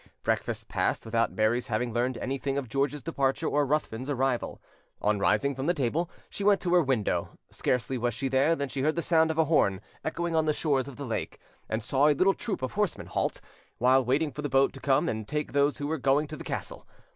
[0.23, 4.59] Breakfast passed without Mary's having learned anything of George's departure or Ruthven's arrival.
[4.99, 8.67] On rising from the table she went to her window: scarcely was she there than
[8.67, 11.37] she heard the sound of a horn echoing on the shores of the lake,
[11.69, 13.41] and saw a little troop of horsemen halt,
[13.77, 16.43] while waiting for the boat to came and take those who were going to the
[16.43, 16.87] castle.